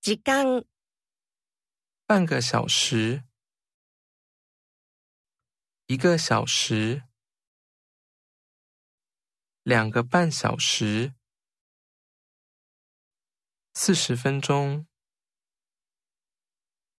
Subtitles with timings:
[0.00, 0.64] 即将
[2.06, 3.24] 半个小时。
[5.88, 7.02] 一个小时。
[9.62, 11.12] 两个半小时。
[13.74, 14.89] 四十分钟。